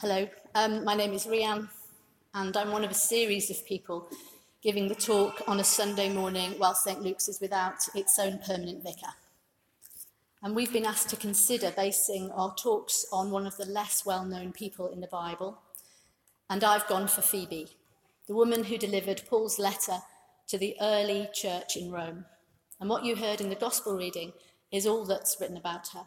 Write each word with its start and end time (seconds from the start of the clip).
Hello, 0.00 0.26
um, 0.54 0.82
my 0.82 0.94
name 0.94 1.12
is 1.12 1.26
Rianne, 1.26 1.68
and 2.32 2.56
I'm 2.56 2.72
one 2.72 2.84
of 2.84 2.90
a 2.90 2.94
series 2.94 3.50
of 3.50 3.66
people 3.66 4.08
giving 4.62 4.88
the 4.88 4.94
talk 4.94 5.42
on 5.46 5.60
a 5.60 5.64
Sunday 5.64 6.08
morning 6.08 6.52
while 6.52 6.74
St 6.74 7.02
Luke's 7.02 7.28
is 7.28 7.38
without 7.38 7.86
its 7.94 8.18
own 8.18 8.38
permanent 8.38 8.82
vicar. 8.82 9.12
And 10.42 10.56
we've 10.56 10.72
been 10.72 10.86
asked 10.86 11.10
to 11.10 11.16
consider 11.16 11.70
basing 11.70 12.30
our 12.30 12.54
talks 12.54 13.04
on 13.12 13.30
one 13.30 13.46
of 13.46 13.58
the 13.58 13.66
less 13.66 14.06
well 14.06 14.24
known 14.24 14.52
people 14.52 14.88
in 14.88 15.02
the 15.02 15.06
Bible. 15.06 15.58
And 16.48 16.64
I've 16.64 16.88
gone 16.88 17.06
for 17.06 17.20
Phoebe, 17.20 17.68
the 18.26 18.34
woman 18.34 18.64
who 18.64 18.78
delivered 18.78 19.24
Paul's 19.28 19.58
letter 19.58 19.98
to 20.48 20.56
the 20.56 20.76
early 20.80 21.28
church 21.34 21.76
in 21.76 21.90
Rome. 21.90 22.24
And 22.80 22.88
what 22.88 23.04
you 23.04 23.16
heard 23.16 23.42
in 23.42 23.50
the 23.50 23.54
Gospel 23.54 23.98
reading 23.98 24.32
is 24.72 24.86
all 24.86 25.04
that's 25.04 25.36
written 25.38 25.58
about 25.58 25.88
her. 25.88 26.04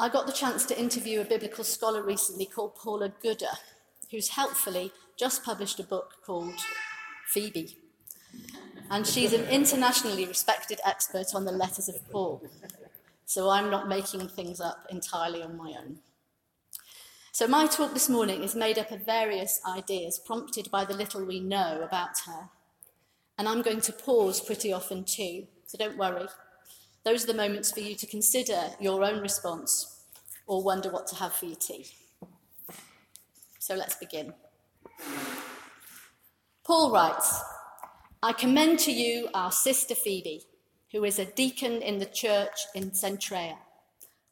I 0.00 0.08
got 0.08 0.26
the 0.26 0.32
chance 0.32 0.64
to 0.66 0.78
interview 0.78 1.20
a 1.20 1.24
biblical 1.24 1.64
scholar 1.64 2.04
recently 2.04 2.46
called 2.46 2.76
Paula 2.76 3.12
Gooder, 3.20 3.58
who's 4.12 4.28
helpfully 4.28 4.92
just 5.18 5.42
published 5.42 5.80
a 5.80 5.82
book 5.82 6.14
called 6.24 6.54
Phoebe. 7.26 7.76
And 8.88 9.04
she's 9.04 9.32
an 9.32 9.44
internationally 9.46 10.24
respected 10.24 10.78
expert 10.86 11.34
on 11.34 11.44
the 11.44 11.52
letters 11.52 11.88
of 11.88 12.08
Paul. 12.10 12.42
So 13.26 13.50
I'm 13.50 13.70
not 13.70 13.88
making 13.88 14.28
things 14.28 14.60
up 14.60 14.86
entirely 14.88 15.42
on 15.42 15.56
my 15.56 15.74
own. 15.76 15.98
So 17.32 17.48
my 17.48 17.66
talk 17.66 17.92
this 17.92 18.08
morning 18.08 18.44
is 18.44 18.54
made 18.54 18.78
up 18.78 18.92
of 18.92 19.04
various 19.04 19.60
ideas 19.66 20.20
prompted 20.24 20.70
by 20.70 20.84
the 20.84 20.94
little 20.94 21.24
we 21.24 21.40
know 21.40 21.82
about 21.82 22.20
her. 22.26 22.50
And 23.36 23.48
I'm 23.48 23.62
going 23.62 23.80
to 23.80 23.92
pause 23.92 24.40
pretty 24.40 24.72
often 24.72 25.02
too, 25.02 25.48
so 25.66 25.76
don't 25.76 25.98
worry. 25.98 26.28
Those 27.08 27.24
are 27.24 27.28
the 27.28 27.42
moments 27.42 27.72
for 27.72 27.80
you 27.80 27.94
to 27.94 28.06
consider 28.06 28.60
your 28.78 29.02
own 29.02 29.22
response 29.22 30.02
or 30.46 30.62
wonder 30.62 30.90
what 30.90 31.06
to 31.06 31.16
have 31.16 31.32
for 31.32 31.46
your 31.46 31.56
tea. 31.56 31.86
So 33.58 33.74
let's 33.74 33.94
begin. 33.94 34.34
Paul 36.66 36.92
writes 36.92 37.40
I 38.22 38.34
commend 38.34 38.80
to 38.80 38.92
you 38.92 39.30
our 39.32 39.50
sister 39.50 39.94
Phoebe, 39.94 40.42
who 40.92 41.02
is 41.02 41.18
a 41.18 41.24
deacon 41.24 41.80
in 41.80 41.98
the 41.98 42.04
church 42.04 42.66
in 42.74 42.90
Cenchreae. 42.90 43.56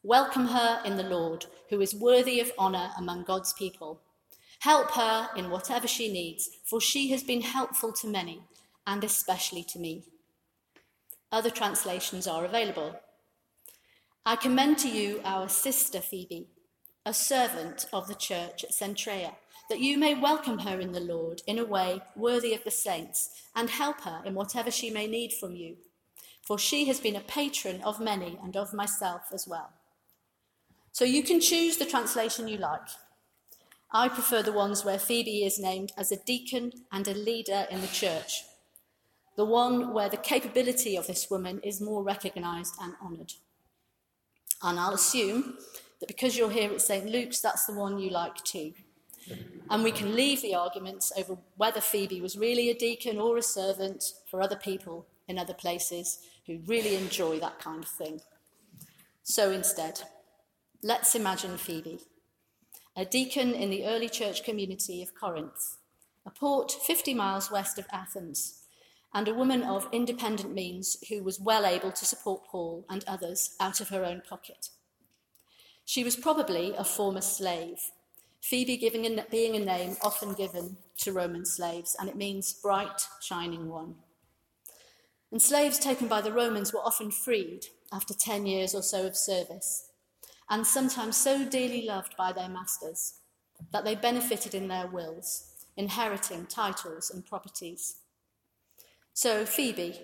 Welcome 0.03 0.45
her 0.45 0.79
in 0.85 0.97
the 0.97 1.09
Lord, 1.17 1.47
who 1.71 1.81
is 1.81 1.95
worthy 1.95 2.39
of 2.39 2.51
honour 2.59 2.91
among 2.95 3.23
God's 3.23 3.53
people. 3.53 4.01
Help 4.59 4.91
her 4.91 5.29
in 5.35 5.49
whatever 5.49 5.87
she 5.87 6.13
needs, 6.13 6.47
for 6.63 6.79
she 6.79 7.09
has 7.09 7.23
been 7.23 7.41
helpful 7.41 7.91
to 7.93 8.07
many, 8.07 8.43
and 8.85 9.03
especially 9.03 9.63
to 9.63 9.79
me. 9.79 10.03
Other 11.31 11.49
translations 11.49 12.25
are 12.25 12.45
available. 12.45 12.99
I 14.25 14.35
commend 14.37 14.77
to 14.79 14.89
you 14.89 15.21
our 15.25 15.49
sister 15.49 15.99
Phoebe, 15.99 16.47
a 17.05 17.13
servant 17.13 17.87
of 17.91 18.07
the 18.07 18.15
church 18.15 18.63
at 18.63 18.71
Cenchreae, 18.71 19.35
that 19.69 19.79
you 19.81 19.97
may 19.97 20.13
welcome 20.13 20.59
her 20.59 20.79
in 20.79 20.93
the 20.93 21.01
Lord 21.01 21.41
in 21.45 21.59
a 21.59 21.65
way 21.65 22.01
worthy 22.15 22.53
of 22.53 22.63
the 22.63 22.71
saints, 22.71 23.29
and 23.55 23.69
help 23.69 24.01
her 24.01 24.21
in 24.25 24.35
whatever 24.35 24.71
she 24.71 24.89
may 24.89 25.05
need 25.05 25.33
from 25.33 25.55
you. 25.55 25.75
For 26.45 26.57
she 26.57 26.85
has 26.85 27.01
been 27.01 27.15
a 27.17 27.21
patron 27.21 27.81
of 27.81 27.99
many 27.99 28.39
and 28.41 28.55
of 28.55 28.73
myself 28.73 29.23
as 29.33 29.45
well. 29.45 29.73
So 30.93 31.03
you 31.03 31.23
can 31.23 31.41
choose 31.41 31.75
the 31.75 31.85
translation 31.85 32.47
you 32.47 32.57
like. 32.57 32.87
I 33.91 34.07
prefer 34.07 34.41
the 34.43 34.53
ones 34.53 34.85
where 34.85 34.99
Phoebe 34.99 35.45
is 35.45 35.59
named 35.59 35.91
as 35.97 36.11
a 36.11 36.23
deacon 36.23 36.71
and 36.91 37.05
a 37.07 37.13
leader 37.13 37.67
in 37.69 37.81
the 37.81 37.87
church 37.87 38.43
the 39.37 39.45
one 39.45 39.93
where 39.93 40.09
the 40.09 40.17
capability 40.17 40.97
of 40.97 41.07
this 41.07 41.29
woman 41.29 41.61
is 41.63 41.79
more 41.79 42.03
recognised 42.03 42.73
and 42.81 42.95
honoured. 43.01 43.33
And 44.63 44.79
I'll 44.79 44.95
assume 44.95 45.57
that 45.99 46.07
because 46.07 46.35
you're 46.35 46.49
here 46.49 46.71
at 46.71 46.81
St. 46.81 47.05
Luke's, 47.05 47.39
that's 47.39 47.65
the 47.65 47.73
one 47.73 47.99
you 47.99 48.09
like 48.09 48.43
too. 48.43 48.73
And 49.69 49.83
we 49.83 49.91
can 49.91 50.15
leave 50.15 50.41
the 50.41 50.55
arguments 50.55 51.11
over 51.15 51.37
whether 51.55 51.81
Phoebe 51.81 52.19
was 52.19 52.37
really 52.37 52.69
a 52.69 52.73
deacon 52.73 53.19
or 53.19 53.37
a 53.37 53.43
servant 53.43 54.03
for 54.29 54.41
other 54.41 54.55
people 54.55 55.05
in 55.27 55.37
other 55.37 55.53
places 55.53 56.19
who 56.47 56.59
really 56.65 56.95
enjoy 56.95 57.39
that 57.39 57.59
kind 57.59 57.83
of 57.83 57.89
thing. 57.89 58.21
So 59.21 59.51
instead, 59.51 60.01
let's 60.81 61.13
imagine 61.13 61.57
Phoebe, 61.57 61.99
a 62.95 63.05
deacon 63.05 63.53
in 63.53 63.69
the 63.69 63.85
early 63.85 64.09
church 64.09 64.43
community 64.43 65.03
of 65.03 65.13
Corinth, 65.13 65.77
a 66.25 66.31
port 66.31 66.71
50 66.71 67.13
miles 67.13 67.51
west 67.51 67.77
of 67.77 67.85
Athens, 67.91 68.56
and 69.17 69.27
a 69.27 69.33
woman 69.33 69.63
of 69.63 69.89
independent 69.91 70.53
means 70.53 70.95
who 71.09 71.23
was 71.23 71.39
well 71.39 71.65
able 71.65 71.91
to 71.91 72.05
support 72.05 72.45
Paul 72.45 72.85
and 72.87 73.03
others 73.07 73.55
out 73.59 73.81
of 73.81 73.89
her 73.89 74.05
own 74.05 74.21
pocket. 74.21 74.69
She 75.83 76.03
was 76.03 76.15
probably 76.15 76.75
a 76.77 76.83
former 76.83 77.21
slave, 77.21 77.79
Phoebe 78.41 78.75
a, 78.85 79.25
being 79.31 79.55
a 79.55 79.59
name 79.59 79.97
often 80.03 80.33
given 80.33 80.77
to 80.99 81.11
Roman 81.11 81.45
slaves, 81.45 81.95
and 81.99 82.07
it 82.07 82.15
means 82.15 82.53
bright, 82.53 83.07
shining 83.19 83.69
one. 83.69 83.95
And 85.31 85.41
slaves 85.41 85.79
taken 85.79 86.07
by 86.07 86.21
the 86.21 86.31
Romans 86.31 86.71
were 86.71 86.85
often 86.85 87.09
freed 87.09 87.65
after 87.91 88.13
10 88.13 88.45
years 88.45 88.75
or 88.75 88.83
so 88.83 89.07
of 89.07 89.17
service, 89.17 89.89
and 90.47 90.67
sometimes 90.67 91.17
so 91.17 91.43
dearly 91.43 91.81
loved 91.81 92.15
by 92.17 92.33
their 92.33 92.49
masters 92.49 93.15
that 93.73 93.83
they 93.83 93.95
benefited 93.95 94.53
in 94.53 94.67
their 94.67 94.85
wills, 94.85 95.55
inheriting 95.75 96.45
titles 96.45 97.09
and 97.09 97.25
properties. 97.25 97.95
So, 99.17 99.47
Phoebe, 99.47 99.99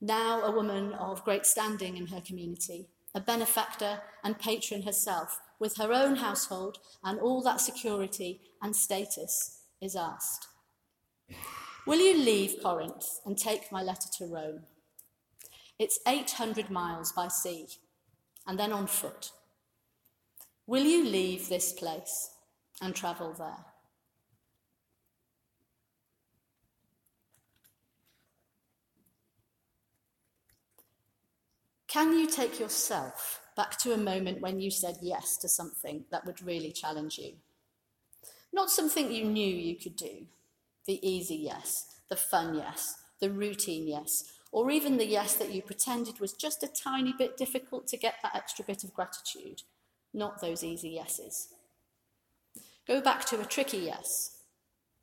now 0.00 0.42
a 0.42 0.50
woman 0.50 0.92
of 0.94 1.22
great 1.22 1.46
standing 1.46 1.96
in 1.96 2.08
her 2.08 2.20
community, 2.20 2.88
a 3.14 3.20
benefactor 3.20 4.00
and 4.24 4.40
patron 4.40 4.82
herself, 4.82 5.38
with 5.60 5.76
her 5.76 5.92
own 5.92 6.16
household 6.16 6.78
and 7.04 7.20
all 7.20 7.42
that 7.42 7.60
security 7.60 8.40
and 8.60 8.74
status, 8.74 9.60
is 9.80 9.94
asked 9.94 10.48
Will 11.86 12.00
you 12.00 12.18
leave 12.18 12.60
Corinth 12.60 13.20
and 13.24 13.38
take 13.38 13.70
my 13.70 13.84
letter 13.84 14.08
to 14.18 14.26
Rome? 14.26 14.62
It's 15.78 16.00
800 16.04 16.68
miles 16.68 17.12
by 17.12 17.28
sea 17.28 17.68
and 18.48 18.58
then 18.58 18.72
on 18.72 18.88
foot. 18.88 19.30
Will 20.66 20.82
you 20.82 21.04
leave 21.04 21.48
this 21.48 21.72
place 21.72 22.30
and 22.82 22.96
travel 22.96 23.32
there? 23.32 23.75
Can 31.96 32.12
you 32.12 32.26
take 32.26 32.60
yourself 32.60 33.40
back 33.56 33.78
to 33.78 33.94
a 33.94 33.96
moment 33.96 34.42
when 34.42 34.60
you 34.60 34.70
said 34.70 34.98
yes 35.00 35.38
to 35.38 35.48
something 35.48 36.04
that 36.10 36.26
would 36.26 36.42
really 36.42 36.70
challenge 36.70 37.16
you? 37.16 37.36
Not 38.52 38.68
something 38.68 39.10
you 39.10 39.24
knew 39.24 39.48
you 39.48 39.76
could 39.76 39.96
do, 39.96 40.26
the 40.86 41.00
easy 41.00 41.36
yes, 41.36 41.86
the 42.10 42.16
fun 42.16 42.54
yes, 42.54 42.96
the 43.18 43.30
routine 43.30 43.88
yes, 43.88 44.24
or 44.52 44.70
even 44.70 44.98
the 44.98 45.06
yes 45.06 45.36
that 45.36 45.54
you 45.54 45.62
pretended 45.62 46.20
was 46.20 46.34
just 46.34 46.62
a 46.62 46.68
tiny 46.68 47.14
bit 47.16 47.38
difficult 47.38 47.86
to 47.86 47.96
get 47.96 48.16
that 48.22 48.36
extra 48.36 48.62
bit 48.62 48.84
of 48.84 48.92
gratitude. 48.92 49.62
Not 50.12 50.42
those 50.42 50.62
easy 50.62 50.90
yeses. 50.90 51.48
Go 52.86 53.00
back 53.00 53.24
to 53.24 53.40
a 53.40 53.46
tricky 53.46 53.78
yes, 53.78 54.36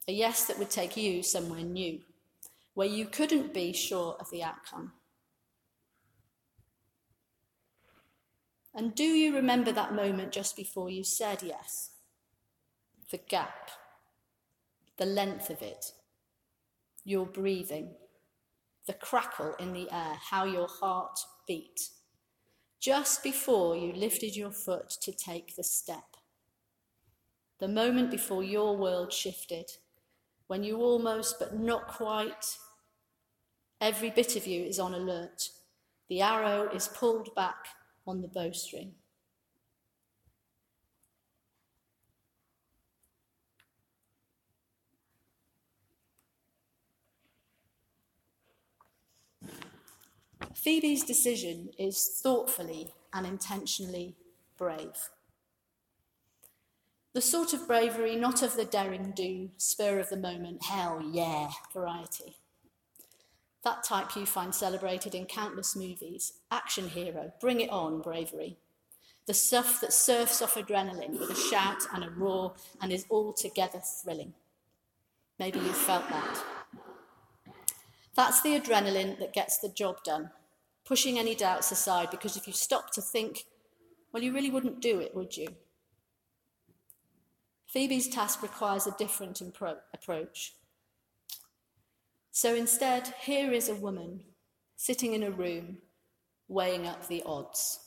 a 0.08 0.12
yes 0.12 0.46
that 0.46 0.60
would 0.60 0.70
take 0.70 0.96
you 0.96 1.24
somewhere 1.24 1.64
new, 1.64 2.02
where 2.76 2.88
you 2.88 3.08
couldn't 3.08 3.52
be 3.52 3.74
sure 3.74 4.16
of 4.20 4.30
the 4.30 4.44
outcome. 4.44 4.92
And 8.76 8.96
do 8.96 9.04
you 9.04 9.36
remember 9.36 9.72
that 9.72 9.94
moment 9.94 10.32
just 10.32 10.56
before 10.56 10.90
you 10.90 11.04
said 11.04 11.44
yes? 11.44 11.92
The 13.12 13.20
gap, 13.20 13.70
the 14.98 15.06
length 15.06 15.50
of 15.52 15.62
it, 15.62 15.92
your 17.04 17.26
breathing, 17.26 17.92
the 18.88 18.94
crackle 18.94 19.54
in 19.60 19.74
the 19.74 19.88
air, 19.92 20.18
how 20.32 20.46
your 20.46 20.68
heart 20.68 21.20
beat, 21.48 21.90
just 22.80 23.24
before 23.24 23.76
you 23.78 23.94
lifted 23.94 24.36
your 24.36 24.52
foot 24.52 24.90
to 25.02 25.12
take 25.12 25.56
the 25.56 25.64
step. 25.64 26.18
The 27.60 27.68
moment 27.68 28.10
before 28.10 28.44
your 28.44 28.76
world 28.76 29.14
shifted, 29.14 29.72
when 30.48 30.64
you 30.64 30.82
almost, 30.82 31.38
but 31.40 31.58
not 31.58 31.88
quite, 31.88 32.58
every 33.80 34.10
bit 34.10 34.36
of 34.36 34.48
you 34.48 34.64
is 34.64 34.80
on 34.80 34.94
alert. 34.94 35.50
The 36.10 36.22
arrow 36.22 36.70
is 36.74 36.88
pulled 36.88 37.34
back 37.36 37.68
on 38.06 38.22
the 38.22 38.28
bowstring. 38.28 38.92
Phoebe's 50.56 51.04
decision 51.04 51.70
is 51.78 52.22
thoughtfully 52.24 52.94
and 53.14 53.26
intentionally 53.26 54.16
brave. 54.58 55.10
The 57.14 57.22
sort 57.22 57.54
of 57.54 57.68
bravery 57.68 58.16
not 58.16 58.42
of 58.42 58.56
the 58.56 58.66
daring 58.66 59.14
do, 59.16 59.50
spur 59.58 60.00
of 60.00 60.10
the 60.10 60.18
moment, 60.18 60.64
hell 60.64 61.02
yeah 61.12 61.52
variety. 61.74 62.38
That 63.64 63.84
type 63.84 64.16
you 64.16 64.26
find 64.26 64.54
celebrated 64.54 65.16
in 65.16 65.26
countless 65.26 65.76
movies. 65.76 66.34
Action 66.52 66.90
hero, 66.90 67.32
bring 67.40 67.62
it 67.62 67.70
on, 67.70 68.02
bravery. 68.02 68.58
the 69.26 69.34
stuff 69.34 69.80
that 69.82 69.94
surfs 69.94 70.42
off 70.42 70.56
adrenaline 70.56 71.18
with 71.20 71.30
a 71.30 71.36
shout 71.36 71.84
and 71.94 72.04
a 72.04 72.10
roar 72.10 72.54
and 72.82 72.92
is 72.92 73.06
altogether 73.10 73.80
thrilling. 73.80 74.34
Maybe 75.40 75.60
you've 75.60 75.78
felt 75.78 76.08
that. 76.10 76.44
That's 78.16 78.42
the 78.42 78.60
adrenaline 78.60 79.18
that 79.20 79.34
gets 79.34 79.58
the 79.58 79.70
job 79.70 80.04
done, 80.04 80.32
pushing 80.86 81.18
any 81.18 81.36
doubts 81.36 81.72
aside, 81.72 82.12
because 82.12 82.36
if 82.36 82.48
you 82.48 82.54
stop 82.54 82.92
to 82.92 83.02
think, 83.02 83.46
well, 84.12 84.22
you 84.22 84.34
really 84.34 84.52
wouldn't 84.52 84.82
do 84.82 85.00
it, 85.00 85.16
would 85.16 85.36
you? 85.38 85.48
Phoebe's 87.68 88.08
task 88.08 88.44
requires 88.44 88.86
a 88.86 88.96
different 89.00 89.40
impro- 89.40 89.78
approach. 89.94 90.54
So 92.36 92.56
instead, 92.56 93.14
here 93.22 93.54
is 93.54 93.70
a 93.70 93.76
woman 93.76 94.22
sitting 94.76 95.14
in 95.14 95.22
a 95.22 95.30
room 95.30 95.78
weighing 96.48 96.88
up 96.88 97.08
the 97.08 97.22
odds. 97.28 97.80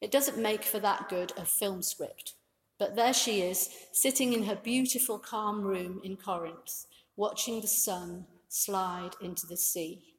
It 0.00 0.12
doesn't 0.12 0.38
make 0.40 0.62
for 0.62 0.78
that 0.78 1.08
good 1.08 1.32
a 1.36 1.44
film 1.44 1.82
script, 1.82 2.34
but 2.78 2.94
there 2.94 3.12
she 3.12 3.42
is, 3.42 3.68
sitting 3.92 4.32
in 4.32 4.44
her 4.44 4.54
beautiful, 4.54 5.18
calm 5.18 5.62
room 5.62 6.00
in 6.04 6.16
Corinth, 6.16 6.86
watching 7.16 7.60
the 7.60 7.66
sun 7.66 8.26
slide 8.48 9.16
into 9.20 9.44
the 9.44 9.56
sea. 9.56 10.14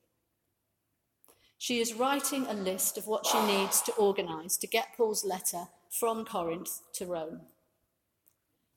She 1.57 1.79
is 1.79 1.93
writing 1.93 2.45
a 2.45 2.53
list 2.53 2.97
of 2.97 3.07
what 3.07 3.25
she 3.25 3.41
needs 3.45 3.81
to 3.83 3.93
organise 3.93 4.57
to 4.57 4.67
get 4.67 4.97
Paul's 4.97 5.23
letter 5.23 5.69
from 5.89 6.25
Corinth 6.25 6.81
to 6.95 7.05
Rome 7.05 7.41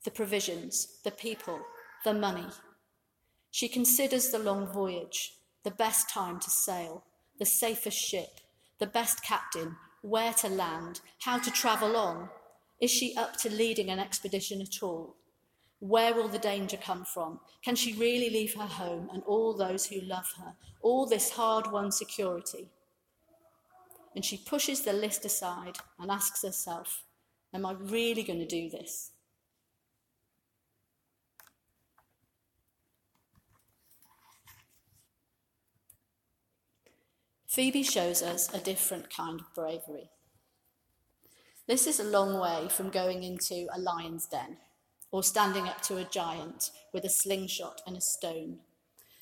the 0.05 0.12
provisions, 0.12 1.01
the 1.03 1.11
people, 1.11 1.61
the 2.05 2.15
money. 2.15 2.47
She 3.58 3.69
considers 3.69 4.28
the 4.28 4.38
long 4.38 4.69
voyage, 4.69 5.34
the 5.64 5.72
best 5.72 6.08
time 6.08 6.38
to 6.38 6.49
sail, 6.49 7.02
the 7.40 7.44
safest 7.44 7.99
ship, 7.99 8.38
the 8.78 8.87
best 8.87 9.25
captain, 9.25 9.75
where 10.00 10.32
to 10.34 10.49
land, 10.49 11.00
how 11.22 11.38
to 11.38 11.50
travel 11.50 11.96
on. 11.96 12.28
Is 12.81 12.93
she 12.93 13.16
up 13.16 13.37
to 13.38 13.50
leading 13.50 13.90
an 13.90 13.99
expedition 13.99 14.60
at 14.60 14.81
all? 14.81 15.16
Where 15.81 16.14
will 16.14 16.28
the 16.28 16.38
danger 16.38 16.76
come 16.76 17.05
from? 17.05 17.40
Can 17.64 17.75
she 17.75 17.94
really 17.94 18.31
leave 18.31 18.55
her 18.55 18.69
home 18.69 19.10
and 19.12 19.25
all 19.25 19.52
those 19.55 19.87
who 19.87 20.02
love 20.02 20.32
her, 20.38 20.55
all 20.81 21.05
this 21.06 21.31
hard 21.31 21.72
won 21.72 21.90
security? 21.90 22.70
And 24.14 24.25
she 24.25 24.37
pushes 24.37 24.82
the 24.82 24.93
list 24.93 25.25
aside 25.25 25.78
and 25.99 26.12
asks 26.12 26.43
herself, 26.43 27.02
Am 27.52 27.66
I 27.66 27.72
really 27.72 28.22
going 28.22 28.38
to 28.38 28.46
do 28.46 28.70
this? 28.70 29.10
Phoebe 37.58 37.82
shows 37.82 38.22
us 38.22 38.55
a 38.55 38.60
different 38.60 39.12
kind 39.12 39.40
of 39.40 39.52
bravery. 39.52 40.10
This 41.66 41.88
is 41.88 41.99
a 41.99 42.05
long 42.05 42.38
way 42.38 42.69
from 42.69 42.88
going 42.88 43.25
into 43.25 43.66
a 43.75 43.81
lion's 43.81 44.26
den 44.26 44.58
or 45.10 45.25
standing 45.25 45.66
up 45.66 45.82
to 45.82 45.96
a 45.96 46.05
giant 46.05 46.70
with 46.93 47.02
a 47.02 47.08
slingshot 47.10 47.82
and 47.84 47.96
a 47.96 48.00
stone. 48.00 48.58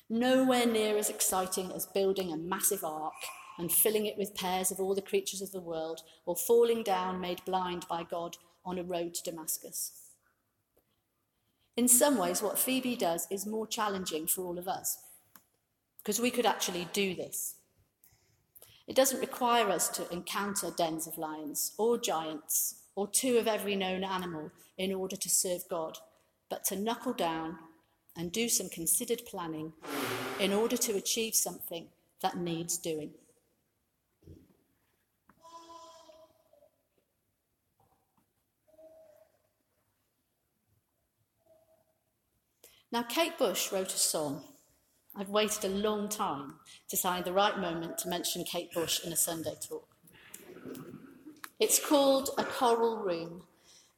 Nowhere 0.07 0.67
near 0.67 0.99
as 0.99 1.09
exciting 1.09 1.71
as 1.71 1.87
building 1.87 2.31
a 2.31 2.37
massive 2.37 2.83
ark 2.83 3.15
and 3.57 3.71
filling 3.71 4.05
it 4.05 4.19
with 4.19 4.35
pairs 4.35 4.69
of 4.69 4.79
all 4.79 4.93
the 4.93 5.01
creatures 5.01 5.41
of 5.41 5.51
the 5.51 5.59
world, 5.59 6.01
or 6.27 6.35
falling 6.35 6.83
down 6.83 7.19
made 7.19 7.43
blind 7.43 7.87
by 7.89 8.03
God 8.03 8.37
on 8.63 8.77
a 8.77 8.83
road 8.83 9.15
to 9.15 9.23
Damascus. 9.23 10.11
In 11.75 11.87
some 11.87 12.19
ways, 12.19 12.43
what 12.43 12.59
Phoebe 12.59 12.95
does 12.95 13.27
is 13.31 13.47
more 13.47 13.65
challenging 13.65 14.27
for 14.27 14.43
all 14.43 14.59
of 14.59 14.67
us, 14.67 14.99
because 15.97 16.21
we 16.21 16.29
could 16.29 16.45
actually 16.45 16.87
do 16.93 17.15
this. 17.15 17.55
It 18.87 18.95
doesn't 18.95 19.19
require 19.19 19.69
us 19.69 19.89
to 19.89 20.11
encounter 20.13 20.71
dens 20.71 21.07
of 21.07 21.17
lions 21.17 21.73
or 21.77 21.97
giants 21.97 22.75
or 22.95 23.07
two 23.07 23.37
of 23.37 23.47
every 23.47 23.75
known 23.75 24.03
animal 24.03 24.51
in 24.77 24.93
order 24.93 25.17
to 25.17 25.29
serve 25.29 25.67
God, 25.69 25.97
but 26.49 26.63
to 26.65 26.77
knuckle 26.77 27.13
down 27.13 27.57
and 28.15 28.31
do 28.31 28.47
some 28.47 28.69
considered 28.69 29.21
planning 29.27 29.73
in 30.39 30.53
order 30.53 30.77
to 30.77 30.95
achieve 30.95 31.35
something 31.35 31.87
that 32.21 32.37
needs 32.37 32.77
doing. 32.77 33.11
Now, 42.89 43.03
Kate 43.03 43.37
Bush 43.37 43.71
wrote 43.71 43.93
a 43.93 43.97
song 43.97 44.43
I've 45.19 45.29
waited 45.29 45.65
a 45.65 45.69
long 45.69 46.09
time 46.09 46.55
to 46.89 46.97
find 46.97 47.25
the 47.25 47.33
right 47.33 47.57
moment 47.57 47.97
to 47.99 48.07
mention 48.07 48.43
Kate 48.43 48.71
Bush 48.71 49.03
in 49.03 49.11
a 49.11 49.15
Sunday 49.15 49.55
talk. 49.59 49.87
It's 51.59 51.83
called 51.83 52.29
A 52.37 52.43
Coral 52.43 52.97
Room 52.97 53.41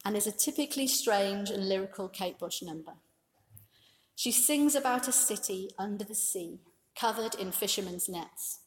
and 0.02 0.16
is 0.16 0.26
a 0.26 0.32
typically 0.32 0.86
strange 0.86 1.50
and 1.50 1.68
lyrical 1.68 2.08
Kate 2.08 2.38
Bush 2.38 2.62
number. 2.62 2.94
She 4.16 4.32
sings 4.32 4.74
about 4.74 5.08
a 5.08 5.12
city 5.12 5.68
under 5.78 6.04
the 6.04 6.14
sea, 6.14 6.60
covered 6.98 7.34
in 7.34 7.52
fishermen's 7.52 8.08
nets. 8.08 8.60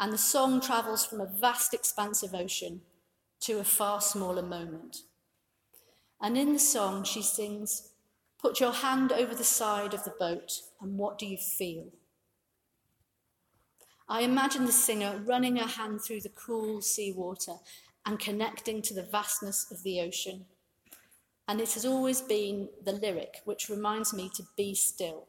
And 0.00 0.12
the 0.12 0.18
song 0.18 0.60
travels 0.60 1.06
from 1.06 1.20
a 1.20 1.26
vast 1.26 1.74
expanse 1.74 2.24
of 2.24 2.34
ocean 2.34 2.80
to 3.42 3.60
a 3.60 3.64
far 3.64 4.00
smaller 4.00 4.42
moment. 4.42 5.02
And 6.20 6.36
in 6.36 6.54
the 6.54 6.58
song, 6.58 7.04
she 7.04 7.22
sings, 7.22 7.91
Put 8.42 8.58
your 8.58 8.72
hand 8.72 9.12
over 9.12 9.36
the 9.36 9.44
side 9.44 9.94
of 9.94 10.02
the 10.02 10.14
boat, 10.18 10.50
and 10.80 10.98
what 10.98 11.16
do 11.16 11.26
you 11.26 11.38
feel? 11.38 11.92
I 14.08 14.22
imagine 14.22 14.66
the 14.66 14.72
singer 14.72 15.22
running 15.24 15.56
her 15.56 15.68
hand 15.68 16.02
through 16.02 16.22
the 16.22 16.28
cool 16.28 16.82
sea 16.82 17.12
water 17.12 17.54
and 18.04 18.18
connecting 18.18 18.82
to 18.82 18.94
the 18.94 19.04
vastness 19.04 19.70
of 19.70 19.84
the 19.84 20.00
ocean. 20.00 20.46
And 21.46 21.60
it 21.60 21.72
has 21.74 21.86
always 21.86 22.20
been 22.20 22.68
the 22.84 22.92
lyric 22.92 23.36
which 23.44 23.68
reminds 23.68 24.12
me 24.12 24.28
to 24.34 24.42
be 24.56 24.74
still, 24.74 25.28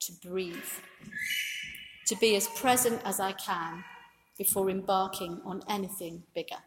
to 0.00 0.12
breathe, 0.22 0.56
to 2.06 2.16
be 2.16 2.36
as 2.36 2.48
present 2.48 3.00
as 3.04 3.18
I 3.18 3.32
can 3.32 3.82
before 4.36 4.68
embarking 4.68 5.40
on 5.44 5.62
anything 5.68 6.24
bigger. 6.34 6.58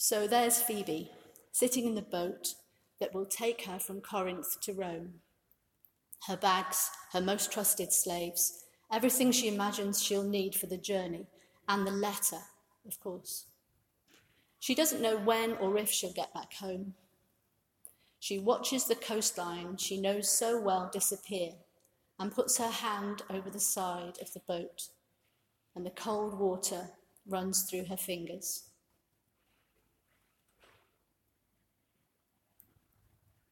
So 0.00 0.28
there's 0.28 0.62
Phoebe, 0.62 1.10
sitting 1.50 1.84
in 1.84 1.96
the 1.96 2.02
boat 2.02 2.54
that 3.00 3.12
will 3.12 3.26
take 3.26 3.64
her 3.64 3.80
from 3.80 4.00
Corinth 4.00 4.60
to 4.60 4.72
Rome. 4.72 5.14
Her 6.28 6.36
bags, 6.36 6.88
her 7.12 7.20
most 7.20 7.50
trusted 7.50 7.92
slaves, 7.92 8.62
everything 8.92 9.32
she 9.32 9.48
imagines 9.48 10.00
she'll 10.00 10.22
need 10.22 10.54
for 10.54 10.66
the 10.66 10.76
journey, 10.76 11.26
and 11.66 11.84
the 11.84 11.90
letter, 11.90 12.38
of 12.86 13.00
course. 13.00 13.46
She 14.60 14.72
doesn't 14.72 15.02
know 15.02 15.16
when 15.16 15.56
or 15.56 15.76
if 15.76 15.90
she'll 15.90 16.12
get 16.12 16.32
back 16.32 16.54
home. 16.54 16.94
She 18.20 18.38
watches 18.38 18.84
the 18.84 18.94
coastline 18.94 19.78
she 19.78 20.00
knows 20.00 20.30
so 20.30 20.60
well 20.60 20.88
disappear 20.92 21.54
and 22.20 22.32
puts 22.32 22.58
her 22.58 22.70
hand 22.70 23.22
over 23.28 23.50
the 23.50 23.58
side 23.58 24.18
of 24.22 24.32
the 24.32 24.42
boat, 24.46 24.90
and 25.74 25.84
the 25.84 25.90
cold 25.90 26.38
water 26.38 26.90
runs 27.26 27.64
through 27.64 27.86
her 27.86 27.96
fingers. 27.96 28.67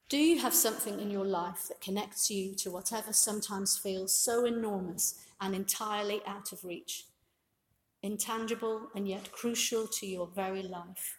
Do 0.08 0.18
you 0.18 0.38
have 0.38 0.54
something 0.54 1.00
in 1.00 1.10
your 1.10 1.24
life 1.24 1.66
that 1.66 1.80
connects 1.80 2.30
you 2.30 2.54
to 2.56 2.70
whatever 2.70 3.12
sometimes 3.12 3.76
feels 3.76 4.14
so 4.14 4.44
enormous 4.44 5.26
and 5.40 5.52
entirely 5.52 6.20
out 6.24 6.52
of 6.52 6.64
reach? 6.64 7.06
Intangible 8.02 8.88
and 8.94 9.08
yet 9.08 9.32
crucial 9.32 9.88
to 9.88 10.06
your 10.06 10.28
very 10.28 10.62
life. 10.62 11.18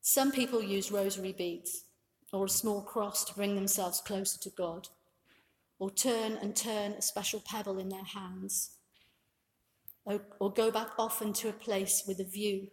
Some 0.00 0.32
people 0.32 0.60
use 0.60 0.90
rosary 0.90 1.32
beads 1.32 1.84
or 2.32 2.46
a 2.46 2.48
small 2.48 2.80
cross 2.80 3.24
to 3.26 3.34
bring 3.34 3.54
themselves 3.54 4.00
closer 4.00 4.38
to 4.40 4.50
God, 4.50 4.88
or 5.78 5.90
turn 5.90 6.32
and 6.32 6.56
turn 6.56 6.92
a 6.92 7.02
special 7.02 7.40
pebble 7.40 7.78
in 7.78 7.90
their 7.90 8.04
hands, 8.04 8.70
or, 10.04 10.22
or 10.40 10.50
go 10.50 10.70
back 10.70 10.90
often 10.98 11.32
to 11.34 11.50
a 11.50 11.52
place 11.52 12.04
with 12.08 12.18
a 12.20 12.24
view 12.24 12.68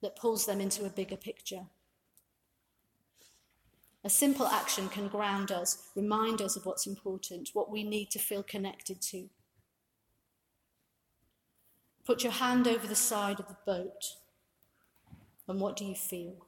that 0.00 0.16
pulls 0.16 0.46
them 0.46 0.60
into 0.60 0.84
a 0.84 0.90
bigger 0.90 1.16
picture. 1.16 1.66
A 4.04 4.10
simple 4.10 4.46
action 4.46 4.88
can 4.88 5.06
ground 5.06 5.52
us, 5.52 5.88
remind 5.94 6.42
us 6.42 6.56
of 6.56 6.66
what's 6.66 6.86
important, 6.86 7.50
what 7.52 7.70
we 7.70 7.84
need 7.84 8.10
to 8.10 8.18
feel 8.18 8.42
connected 8.42 9.00
to. 9.02 9.28
Put 12.04 12.24
your 12.24 12.32
hand 12.32 12.66
over 12.66 12.86
the 12.86 12.96
side 12.96 13.38
of 13.38 13.46
the 13.46 13.56
boat, 13.64 14.16
and 15.46 15.60
what 15.60 15.76
do 15.76 15.84
you 15.84 15.94
feel? 15.94 16.46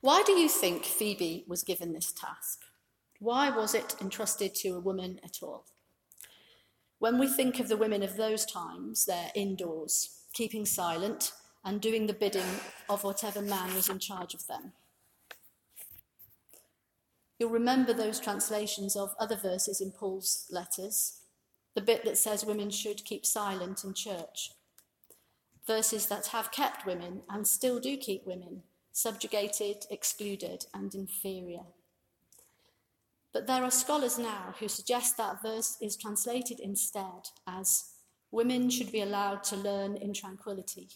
Why 0.00 0.22
do 0.24 0.32
you 0.32 0.48
think 0.48 0.84
Phoebe 0.84 1.44
was 1.48 1.64
given 1.64 1.92
this 1.92 2.12
task? 2.12 2.60
Why 3.18 3.50
was 3.50 3.74
it 3.74 3.96
entrusted 4.00 4.54
to 4.56 4.70
a 4.70 4.80
woman 4.80 5.20
at 5.24 5.38
all? 5.42 5.64
When 7.00 7.18
we 7.18 7.26
think 7.26 7.58
of 7.58 7.66
the 7.66 7.76
women 7.76 8.04
of 8.04 8.16
those 8.16 8.44
times, 8.44 9.06
they're 9.06 9.32
indoors, 9.34 10.22
keeping 10.32 10.64
silent, 10.64 11.32
and 11.64 11.80
doing 11.80 12.06
the 12.06 12.12
bidding 12.12 12.60
of 12.88 13.04
whatever 13.04 13.40
man 13.40 13.74
was 13.74 13.88
in 13.88 13.98
charge 13.98 14.34
of 14.34 14.46
them. 14.46 14.72
You'll 17.38 17.50
remember 17.50 17.92
those 17.92 18.20
translations 18.20 18.94
of 18.94 19.14
other 19.18 19.36
verses 19.36 19.80
in 19.80 19.90
Paul's 19.90 20.46
letters, 20.50 21.20
the 21.74 21.80
bit 21.80 22.04
that 22.04 22.18
says 22.18 22.44
women 22.44 22.70
should 22.70 23.04
keep 23.04 23.26
silent 23.26 23.84
in 23.84 23.94
church, 23.94 24.50
verses 25.66 26.06
that 26.06 26.28
have 26.28 26.52
kept 26.52 26.86
women 26.86 27.22
and 27.28 27.46
still 27.46 27.80
do 27.80 27.96
keep 27.96 28.26
women 28.26 28.62
subjugated, 28.92 29.86
excluded, 29.90 30.66
and 30.74 30.94
inferior. 30.94 31.64
But 33.32 33.46
there 33.46 33.64
are 33.64 33.70
scholars 33.70 34.18
now 34.18 34.54
who 34.60 34.68
suggest 34.68 35.16
that 35.16 35.42
verse 35.42 35.78
is 35.80 35.96
translated 35.96 36.60
instead 36.60 37.30
as 37.46 37.84
women 38.30 38.68
should 38.68 38.92
be 38.92 39.00
allowed 39.00 39.42
to 39.44 39.56
learn 39.56 39.96
in 39.96 40.12
tranquility 40.12 40.88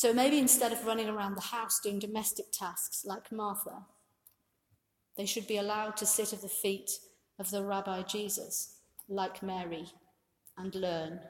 so 0.00 0.14
maybe 0.14 0.38
instead 0.38 0.72
of 0.72 0.86
running 0.86 1.10
around 1.10 1.36
the 1.36 1.42
house 1.42 1.78
doing 1.78 1.98
domestic 1.98 2.50
tasks 2.52 3.04
like 3.04 3.30
Martha, 3.30 3.84
they 5.14 5.26
should 5.26 5.46
be 5.46 5.58
allowed 5.58 5.94
to 5.98 6.06
sit 6.06 6.32
at 6.32 6.40
the 6.40 6.48
feet 6.48 6.90
of 7.38 7.50
the 7.50 7.62
Rabbi 7.62 8.00
Jesus, 8.04 8.76
like 9.10 9.42
Mary, 9.42 9.84
and 10.56 10.74
learn. 10.74 11.20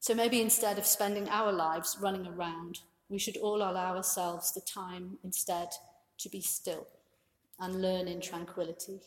So 0.00 0.14
maybe 0.14 0.40
instead 0.40 0.78
of 0.78 0.86
spending 0.86 1.28
our 1.28 1.52
lives 1.52 1.98
running 2.00 2.26
around, 2.26 2.78
we 3.10 3.18
should 3.18 3.36
all 3.36 3.56
allow 3.56 3.94
ourselves 3.94 4.54
the 4.54 4.62
time 4.62 5.18
instead 5.24 5.68
to 6.16 6.30
be 6.30 6.40
still 6.40 6.86
and 7.60 7.82
learn 7.82 8.08
in 8.08 8.22
tranquility. 8.22 9.00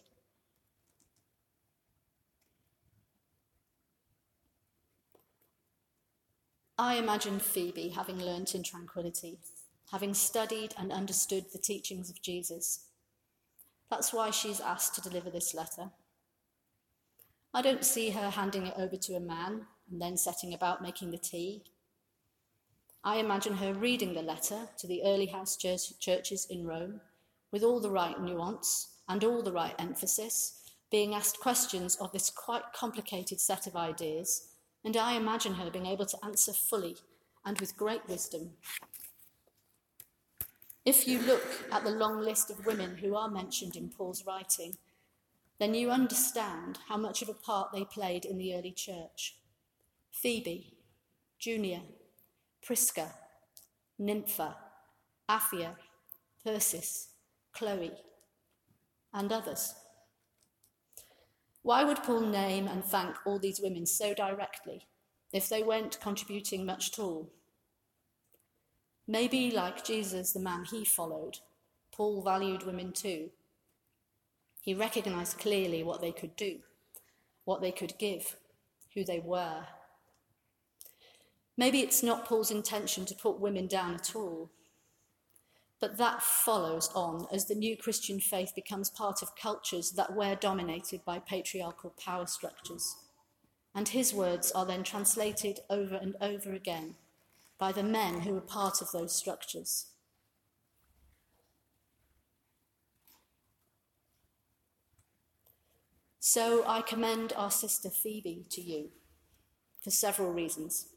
I 6.79 6.98
imagine 6.98 7.39
Phoebe 7.39 7.89
having 7.89 8.19
learnt 8.19 8.53
in 8.53 8.62
tranquility, 8.62 9.39
having 9.91 10.13
studied 10.13 10.75
and 10.77 10.91
understood 10.91 11.46
the 11.51 11.57
teachings 11.57 12.12
of 12.12 12.22
Jesus. 12.22 12.86
That's 13.89 14.13
why 14.13 14.29
she's 14.29 14.60
asked 14.60 14.93
to 14.93 15.01
deliver 15.01 15.31
this 15.31 15.55
letter. 15.55 15.89
I 17.51 17.63
don't 17.63 17.84
see 17.84 18.12
her 18.12 18.29
handing 18.29 18.67
it 18.67 18.75
over 18.77 18.96
to 18.96 19.15
a 19.15 19.19
man 19.19 19.65
and 19.89 20.00
then 20.00 20.17
setting 20.17 20.53
about 20.53 20.84
making 20.84 21.10
the 21.10 21.17
tea. 21.17 21.63
I 23.03 23.17
imagine 23.17 23.55
her 23.55 23.74
reading 23.74 24.13
the 24.13 24.22
letter 24.22 24.67
to 24.77 24.86
the 24.86 25.01
early 25.03 25.27
house 25.27 25.57
churches 25.57 26.46
in 26.48 26.67
Rome 26.67 27.01
with 27.51 27.63
all 27.63 27.79
the 27.79 27.89
right 27.89 28.22
nuance 28.22 28.89
and 29.10 29.24
all 29.24 29.41
the 29.41 29.51
right 29.51 29.74
emphasis, 29.79 30.62
being 30.91 31.15
asked 31.15 31.39
questions 31.39 31.96
of 31.96 32.12
this 32.12 32.29
quite 32.29 32.74
complicated 32.75 33.39
set 33.39 33.65
of 33.65 33.75
ideas 33.75 34.50
and 34.88 34.96
I 34.96 35.17
imagine 35.17 35.56
her 35.56 35.70
being 35.70 35.86
able 35.86 36.06
to 36.06 36.17
answer 36.24 36.53
fully 36.53 36.96
and 37.46 37.60
with 37.60 37.75
great 37.75 38.08
wisdom. 38.08 38.51
If 40.86 41.06
you 41.06 41.20
look 41.20 41.44
at 41.74 41.84
the 41.84 41.89
long 41.89 42.22
list 42.22 42.50
of 42.50 42.65
women 42.65 42.96
who 42.96 43.13
are 43.13 43.29
mentioned 43.29 43.75
in 43.75 43.89
Paul's 43.89 44.24
writing, 44.25 44.77
then 45.60 45.74
you 45.74 45.91
understand 45.91 46.79
how 46.88 46.96
much 46.96 47.22
of 47.22 47.27
a 47.27 47.34
part 47.34 47.74
they 47.74 47.84
played 47.84 48.24
in 48.24 48.38
the 48.38 48.56
early 48.56 48.72
church. 48.72 49.36
Phoebe, 50.13 50.72
Junia, 51.38 51.82
Prisca, 52.65 53.12
Nympha, 54.00 54.56
Apphia, 55.27 55.75
Persis, 56.46 57.10
Chloe, 57.51 57.91
and 59.13 59.34
others. 59.34 59.74
Why 61.67 61.83
would 61.83 62.01
Paul 62.01 62.21
name 62.21 62.65
and 62.65 62.81
thank 62.81 63.17
all 63.25 63.39
these 63.39 63.59
women 63.59 63.86
so 63.86 64.13
directly 64.13 64.88
if 65.33 65.50
they 65.50 65.63
weren't 65.63 66.00
contributing 66.00 66.65
much 66.65 66.93
at 66.93 66.97
all? 66.97 67.29
Maybe, 69.05 69.51
like 69.51 69.83
Jesus, 69.83 70.31
the 70.31 70.39
man 70.39 70.63
he 70.63 70.86
followed, 70.86 71.39
Paul 71.91 72.21
valued 72.21 72.65
women 72.65 72.93
too. 72.93 73.31
He 74.62 74.74
recognized 74.74 75.39
clearly 75.39 75.83
what 75.83 76.00
they 76.00 76.13
could 76.13 76.38
do, 76.38 76.59
what 77.43 77.59
they 77.59 77.74
could 77.74 77.97
give, 77.97 78.38
who 78.93 79.03
they 79.03 79.19
were. 79.19 79.65
Maybe 81.57 81.81
it's 81.81 82.01
not 82.01 82.24
Paul's 82.24 82.50
intention 82.50 83.05
to 83.07 83.13
put 83.13 83.41
women 83.41 83.67
down 83.67 83.93
at 83.93 84.15
all, 84.15 84.51
but 85.79 85.98
that 85.98 86.24
follows 86.24 86.89
on 86.96 87.27
as 87.31 87.46
the 87.46 87.55
new 87.55 87.77
Christian 87.77 88.19
faith 88.19 88.53
becomes 88.55 88.89
part 88.89 89.22
of 89.22 89.36
cultures 89.36 89.91
that 89.91 90.15
were 90.15 90.36
dominated 90.36 91.05
by 91.05 91.19
patriarchal 91.19 91.93
power 92.03 92.25
structures. 92.25 92.96
And 93.75 93.89
his 93.89 94.13
words 94.13 94.51
are 94.51 94.65
then 94.65 94.84
translated 94.84 95.60
over 95.69 95.96
and 95.96 96.15
over 96.19 96.53
again 96.53 96.96
by 97.60 97.72
the 97.72 97.84
men 97.84 98.22
who 98.22 98.34
were 98.34 98.41
part 98.41 98.81
of 98.81 98.91
those 98.91 99.15
structures. 99.15 99.88
So 106.19 106.63
I 106.67 106.81
commend 106.81 107.34
our 107.38 107.51
sister 107.51 107.89
Phoebe 107.89 108.46
to 108.50 108.62
you 108.62 108.89
for 109.81 109.91
several 109.91 110.34
reasons. 110.34 110.88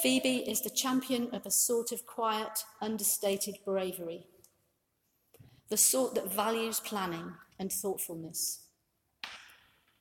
Phoebe 0.00 0.38
is 0.50 0.62
the 0.62 0.70
champion 0.70 1.28
of 1.34 1.44
a 1.44 1.50
sort 1.50 1.92
of 1.92 2.06
quiet, 2.06 2.64
understated 2.80 3.58
bravery, 3.64 4.26
the 5.68 5.76
sort 5.76 6.14
that 6.14 6.32
values 6.32 6.80
planning 6.80 7.34
and 7.58 7.70
thoughtfulness, 7.70 8.64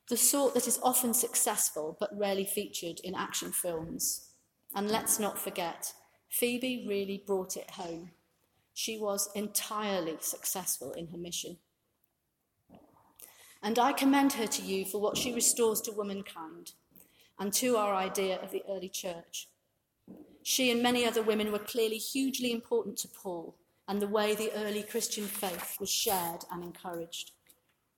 the 0.09 0.17
sort 0.17 0.53
that 0.53 0.67
is 0.67 0.79
often 0.81 1.13
successful 1.13 1.97
but 1.99 2.17
rarely 2.17 2.45
featured 2.45 2.99
in 3.03 3.15
action 3.15 3.51
films. 3.51 4.29
And 4.73 4.89
let's 4.89 5.19
not 5.19 5.37
forget, 5.37 5.93
Phoebe 6.29 6.85
really 6.87 7.23
brought 7.27 7.57
it 7.57 7.71
home. 7.71 8.11
She 8.73 8.97
was 8.97 9.29
entirely 9.35 10.17
successful 10.21 10.93
in 10.93 11.07
her 11.07 11.17
mission. 11.17 11.57
And 13.61 13.77
I 13.77 13.91
commend 13.91 14.33
her 14.33 14.47
to 14.47 14.61
you 14.61 14.85
for 14.85 14.99
what 14.99 15.17
she 15.17 15.33
restores 15.33 15.81
to 15.81 15.91
womankind 15.91 16.71
and 17.37 17.53
to 17.53 17.77
our 17.77 17.93
idea 17.93 18.39
of 18.41 18.51
the 18.51 18.63
early 18.67 18.89
church. 18.89 19.49
She 20.43 20.71
and 20.71 20.81
many 20.81 21.05
other 21.05 21.21
women 21.21 21.51
were 21.51 21.59
clearly 21.59 21.97
hugely 21.97 22.51
important 22.51 22.97
to 22.97 23.07
Paul 23.07 23.55
and 23.87 24.01
the 24.01 24.07
way 24.07 24.33
the 24.33 24.51
early 24.55 24.83
Christian 24.83 25.25
faith 25.25 25.77
was 25.79 25.89
shared 25.89 26.45
and 26.51 26.63
encouraged. 26.63 27.31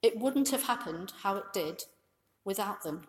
It 0.01 0.17
wouldn't 0.17 0.49
have 0.49 0.63
happened 0.63 1.13
how 1.21 1.37
it 1.37 1.53
did 1.53 1.83
without 2.43 2.83
them. 2.83 3.07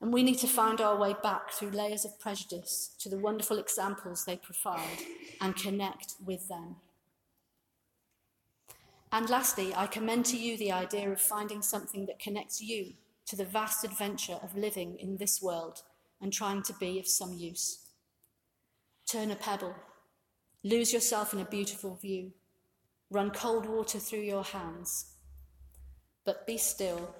And 0.00 0.12
we 0.12 0.22
need 0.22 0.38
to 0.38 0.46
find 0.46 0.80
our 0.80 0.96
way 0.96 1.14
back 1.22 1.50
through 1.50 1.70
layers 1.70 2.04
of 2.04 2.18
prejudice 2.20 2.94
to 3.00 3.08
the 3.08 3.18
wonderful 3.18 3.58
examples 3.58 4.24
they 4.24 4.36
provide 4.36 4.98
and 5.40 5.56
connect 5.56 6.14
with 6.24 6.48
them. 6.48 6.76
And 9.10 9.28
lastly, 9.30 9.74
I 9.74 9.86
commend 9.86 10.26
to 10.26 10.36
you 10.36 10.56
the 10.56 10.72
idea 10.72 11.10
of 11.10 11.20
finding 11.20 11.62
something 11.62 12.06
that 12.06 12.18
connects 12.18 12.60
you 12.60 12.94
to 13.26 13.36
the 13.36 13.44
vast 13.44 13.84
adventure 13.84 14.38
of 14.42 14.56
living 14.56 14.96
in 14.98 15.16
this 15.16 15.42
world 15.42 15.82
and 16.20 16.32
trying 16.32 16.62
to 16.62 16.72
be 16.74 16.98
of 16.98 17.06
some 17.06 17.34
use. 17.34 17.86
Turn 19.10 19.30
a 19.30 19.36
pebble, 19.36 19.74
lose 20.64 20.92
yourself 20.92 21.32
in 21.32 21.40
a 21.40 21.44
beautiful 21.44 21.96
view, 21.96 22.32
run 23.10 23.30
cold 23.30 23.66
water 23.66 23.98
through 23.98 24.20
your 24.20 24.44
hands. 24.44 25.14
But 26.24 26.46
be 26.46 26.58
still, 26.58 27.14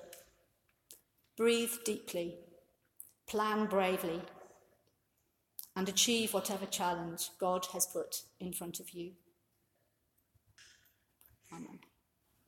breathe 1.36 1.72
deeply, 1.84 2.34
plan 3.26 3.66
bravely, 3.66 4.20
and 5.76 5.88
achieve 5.88 6.34
whatever 6.34 6.66
challenge 6.66 7.30
God 7.38 7.66
has 7.72 7.86
put 7.86 8.22
in 8.40 8.52
front 8.52 8.80
of 8.80 8.90
you. 8.90 9.12
Amen. 11.52 11.78